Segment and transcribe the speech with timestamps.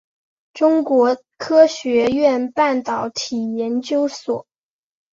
[0.53, 4.47] 中国科学院半导体研究所。